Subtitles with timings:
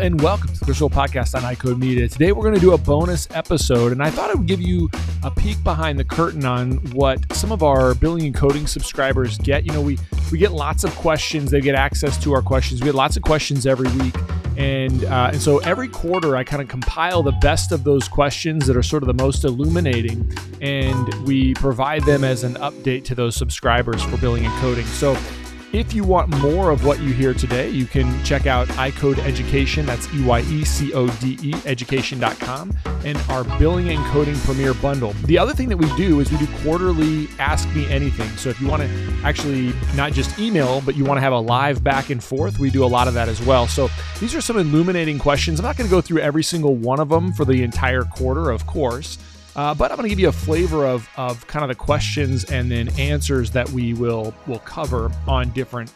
[0.00, 2.08] And welcome to the Roll Podcast on EyeCode Media.
[2.08, 4.88] Today we're going to do a bonus episode, and I thought I would give you
[5.24, 9.66] a peek behind the curtain on what some of our billing and coding subscribers get.
[9.66, 9.98] You know, we
[10.30, 12.80] we get lots of questions; they get access to our questions.
[12.80, 14.14] We get lots of questions every week,
[14.56, 18.68] and uh, and so every quarter I kind of compile the best of those questions
[18.68, 23.16] that are sort of the most illuminating, and we provide them as an update to
[23.16, 24.86] those subscribers for billing and coding.
[24.86, 25.16] So
[25.72, 29.84] if you want more of what you hear today, you can check out EyeCode Education.
[29.84, 34.74] That's E Y E C O D E education.com and our billing and coding premier
[34.74, 35.12] bundle.
[35.24, 38.28] The other thing that we do is we do quarterly Ask Me Anything.
[38.36, 38.88] So if you want to
[39.22, 42.70] actually not just email, but you want to have a live back and forth, we
[42.70, 43.66] do a lot of that as well.
[43.66, 45.60] So these are some illuminating questions.
[45.60, 48.50] I'm not going to go through every single one of them for the entire quarter,
[48.50, 49.18] of course.
[49.58, 52.44] Uh, but I'm going to give you a flavor of, of kind of the questions
[52.44, 55.92] and then answers that we will will cover on different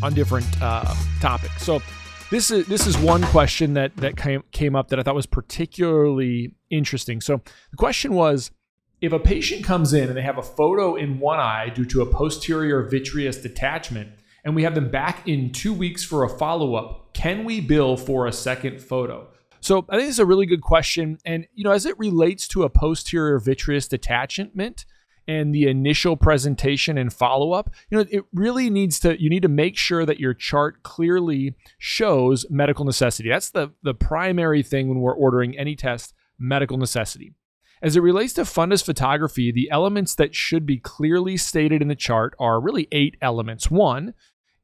[0.00, 1.64] on different uh, topics.
[1.64, 1.82] So
[2.30, 5.26] this is this is one question that that came came up that I thought was
[5.26, 7.20] particularly interesting.
[7.20, 7.40] So
[7.72, 8.52] the question was
[9.00, 12.02] if a patient comes in and they have a photo in one eye due to
[12.02, 14.10] a posterior vitreous detachment
[14.44, 18.28] and we have them back in 2 weeks for a follow-up, can we bill for
[18.28, 19.26] a second photo?
[19.60, 21.18] So I think it's a really good question.
[21.24, 24.86] And, you know, as it relates to a posterior vitreous detachment
[25.26, 29.42] and the initial presentation and follow up, you know, it really needs to, you need
[29.42, 33.28] to make sure that your chart clearly shows medical necessity.
[33.28, 37.34] That's the, the primary thing when we're ordering any test, medical necessity.
[37.80, 41.94] As it relates to fundus photography, the elements that should be clearly stated in the
[41.94, 43.70] chart are really eight elements.
[43.70, 44.14] One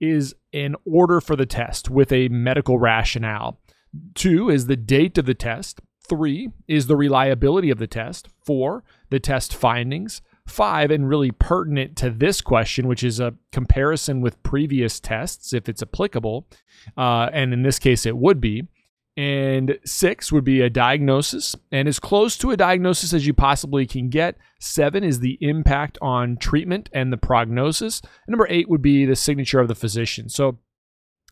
[0.00, 3.60] is an order for the test with a medical rationale.
[4.14, 5.80] Two is the date of the test.
[6.06, 8.28] Three is the reliability of the test.
[8.44, 10.20] Four, the test findings.
[10.46, 15.70] Five, and really pertinent to this question, which is a comparison with previous tests, if
[15.70, 16.46] it's applicable.
[16.98, 18.68] Uh, and in this case, it would be.
[19.16, 23.86] And six would be a diagnosis, and as close to a diagnosis as you possibly
[23.86, 24.36] can get.
[24.58, 28.00] Seven is the impact on treatment and the prognosis.
[28.00, 30.28] And number eight would be the signature of the physician.
[30.28, 30.58] So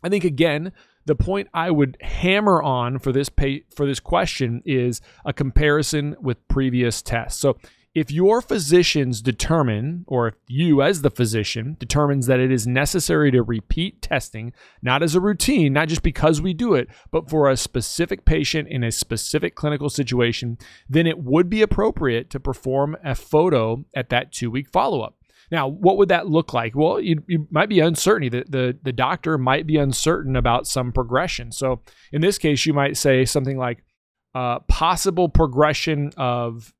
[0.02, 0.72] I think, again,
[1.04, 6.16] the point I would hammer on for this pay, for this question is a comparison
[6.20, 7.40] with previous tests.
[7.40, 7.56] So
[7.94, 13.30] if your physicians determine, or if you as the physician determines that it is necessary
[13.30, 17.50] to repeat testing, not as a routine, not just because we do it, but for
[17.50, 20.56] a specific patient in a specific clinical situation,
[20.88, 25.16] then it would be appropriate to perform a photo at that two week follow up.
[25.52, 26.74] Now, what would that look like?
[26.74, 28.30] Well, you, you might be uncertainty.
[28.30, 31.52] The, the, the doctor might be uncertain about some progression.
[31.52, 33.84] So in this case, you might say something like
[34.34, 36.72] uh, possible progression of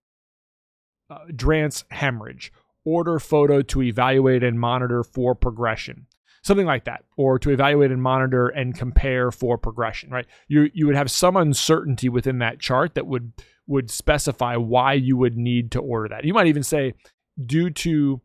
[1.10, 2.50] uh, Drance hemorrhage,
[2.86, 6.06] order photo to evaluate and monitor for progression.
[6.42, 10.26] Something like that, or to evaluate and monitor and compare for progression, right?
[10.48, 13.32] You, you would have some uncertainty within that chart that would
[13.68, 16.24] would specify why you would need to order that.
[16.24, 16.94] You might even say,
[17.46, 18.20] due to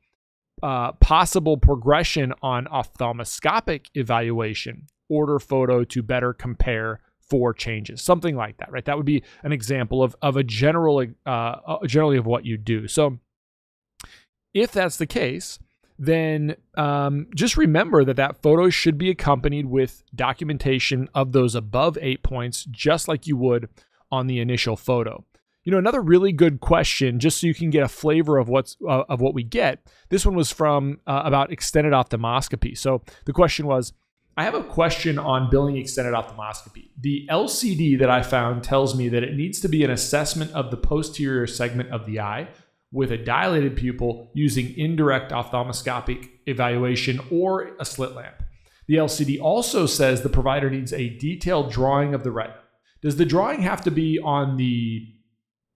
[0.63, 8.57] uh, possible progression on ophthalmoscopic evaluation, order photo to better compare for changes, something like
[8.57, 8.85] that, right?
[8.85, 12.57] That would be an example of, of a general, uh, uh, generally of what you
[12.57, 12.87] do.
[12.87, 13.19] So
[14.53, 15.59] if that's the case,
[15.99, 21.97] then um, just remember that that photo should be accompanied with documentation of those above
[22.01, 23.67] eight points, just like you would
[24.11, 25.25] on the initial photo.
[25.67, 28.77] You know, another really good question, just so you can get a flavor of what's
[28.87, 29.85] uh, of what we get.
[30.07, 32.77] This one was from uh, about extended ophthalmoscopy.
[32.77, 33.91] So the question was,
[34.37, 36.91] I have a question on billing extended ophthalmoscopy.
[37.01, 40.71] The LCD that I found tells me that it needs to be an assessment of
[40.71, 42.47] the posterior segment of the eye
[42.93, 48.41] with a dilated pupil using indirect ophthalmoscopic evaluation or a slit lamp.
[48.87, 52.61] The LCD also says the provider needs a detailed drawing of the retina.
[53.01, 55.13] Does the drawing have to be on the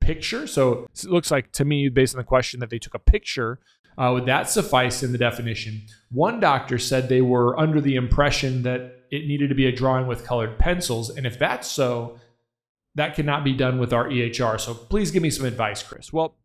[0.01, 0.45] picture.
[0.47, 3.59] So it looks like to me, based on the question, that they took a picture.
[3.97, 5.81] Uh, would that suffice in the definition?
[6.12, 10.07] One doctor said they were under the impression that it needed to be a drawing
[10.07, 11.09] with colored pencils.
[11.09, 12.19] And if that's so,
[12.95, 14.59] that cannot be done with our EHR.
[14.59, 16.12] So please give me some advice, Chris.
[16.12, 16.36] Well,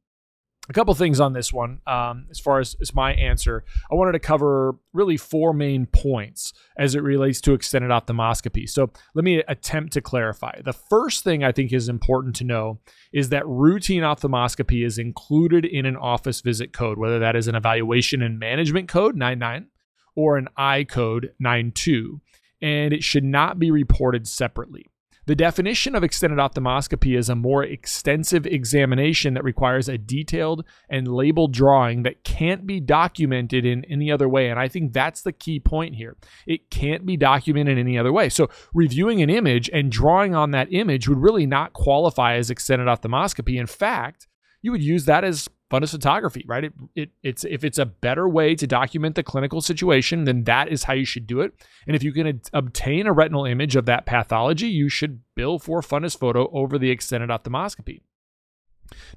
[0.69, 3.65] a couple things on this one um, as far as, as my answer.
[3.91, 8.69] I wanted to cover really four main points as it relates to extended ophthalmoscopy.
[8.69, 10.61] So let me attempt to clarify.
[10.65, 12.79] The first thing i think is important to know
[13.13, 17.55] is that routine ophthalmoscopy is included in an office visit code whether that is an
[17.55, 19.67] evaluation and management code 99
[20.15, 22.21] or an eye code 92
[22.62, 24.87] and it should not be reported separately
[25.26, 31.08] The definition of extended ophthalmoscopy is a more extensive examination that requires a detailed and
[31.08, 34.50] labeled drawing that can't be documented in any other way.
[34.50, 36.17] And I think that's the key point here.
[36.46, 38.28] It can't be documented in any other way.
[38.28, 42.87] So, reviewing an image and drawing on that image would really not qualify as extended
[42.87, 43.58] ophthalmoscopy.
[43.58, 44.28] In fact,
[44.62, 46.65] you would use that as fundus photography, right?
[46.65, 50.69] It, it, it's if it's a better way to document the clinical situation, then that
[50.69, 51.53] is how you should do it.
[51.87, 55.81] And if you can obtain a retinal image of that pathology, you should bill for
[55.81, 58.01] fundus photo over the extended ophthalmoscopy.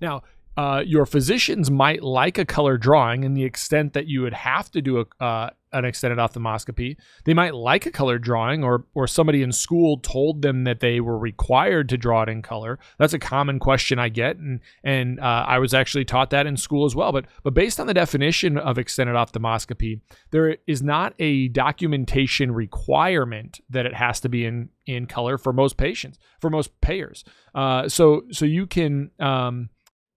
[0.01, 0.23] Now,
[0.57, 4.69] uh, your physicians might like a color drawing in the extent that you would have
[4.71, 6.97] to do a, uh, an extended ophthalmoscopy.
[7.25, 10.99] They might like a color drawing, or or somebody in school told them that they
[10.99, 12.79] were required to draw it in color.
[12.97, 16.57] That's a common question I get, and and uh, I was actually taught that in
[16.57, 17.11] school as well.
[17.11, 20.01] But but based on the definition of extended ophthalmoscopy,
[20.31, 25.53] there is not a documentation requirement that it has to be in in color for
[25.53, 27.23] most patients, for most payers.
[27.53, 29.11] Uh, so so you can.
[29.19, 29.69] Um,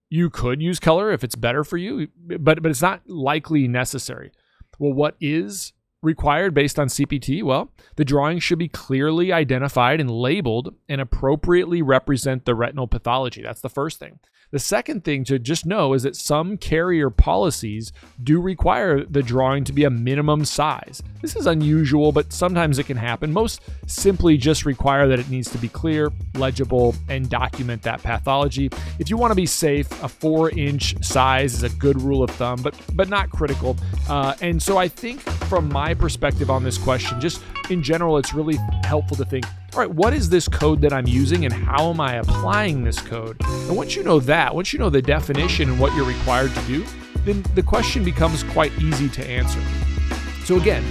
[0.09, 2.07] you could use color if it's better for you,
[2.37, 4.31] but but it's not likely necessary.
[4.79, 5.73] Well, what is
[6.03, 7.41] required based on CPT?
[7.43, 13.41] Well, the drawing should be clearly identified and labeled and appropriately represent the retinal pathology.
[13.41, 14.19] That's the first thing.
[14.53, 17.91] The second thing to just know is that some carrier policies
[18.21, 21.01] do require the drawing to be a minimum size.
[21.23, 23.33] This is unusual, but sometimes it can happen.
[23.33, 28.69] Most simply just require that it needs to be clear, legible, and document that pathology.
[28.99, 32.29] If you want to be safe, a four inch size is a good rule of
[32.29, 33.75] thumb, but but not critical.
[34.07, 35.23] Uh, and so I think
[35.53, 39.79] from my perspective on this question, just in general, it's really helpful to think all
[39.81, 43.37] right, what is this code that I'm using and how am I applying this code?
[43.43, 46.61] And once you know that, once you know the definition and what you're required to
[46.61, 46.83] do,
[47.23, 49.59] then the question becomes quite easy to answer.
[50.43, 50.83] So, again,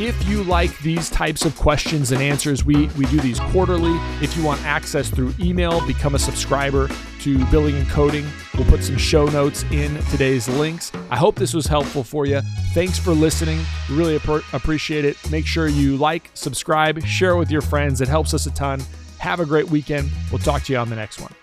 [0.00, 3.94] if you like these types of questions and answers, we, we do these quarterly.
[4.22, 6.88] If you want access through email, become a subscriber
[7.20, 8.26] to Billing and Coding.
[8.56, 10.90] We'll put some show notes in today's links.
[11.10, 12.40] I hope this was helpful for you.
[12.72, 13.60] Thanks for listening.
[13.90, 15.16] Really ap- appreciate it.
[15.30, 18.00] Make sure you like, subscribe, share with your friends.
[18.00, 18.80] It helps us a ton.
[19.18, 20.10] Have a great weekend.
[20.32, 21.34] We'll talk to you on the next one.